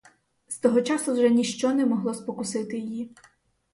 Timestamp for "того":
0.57-0.81